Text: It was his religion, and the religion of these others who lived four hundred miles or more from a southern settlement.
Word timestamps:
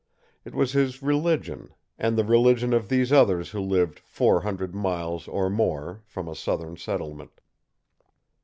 It 0.43 0.55
was 0.55 0.71
his 0.71 1.03
religion, 1.03 1.75
and 1.95 2.17
the 2.17 2.23
religion 2.23 2.73
of 2.73 2.89
these 2.89 3.11
others 3.11 3.51
who 3.51 3.59
lived 3.59 3.99
four 3.99 4.41
hundred 4.41 4.73
miles 4.73 5.27
or 5.27 5.47
more 5.47 6.01
from 6.05 6.27
a 6.27 6.33
southern 6.35 6.75
settlement. 6.75 7.39